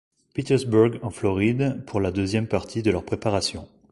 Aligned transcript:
Petersburg 0.33 0.97
en 1.03 1.11
Floride 1.11 1.83
pour 1.85 2.01
la 2.01 2.09
deuxième 2.11 2.47
partie 2.47 2.81
de 2.81 2.89
leur 2.89 3.05
préparation. 3.05 3.67